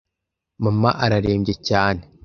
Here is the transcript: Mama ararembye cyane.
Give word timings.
Mama 0.63 0.89
ararembye 1.05 1.53
cyane. 1.67 2.01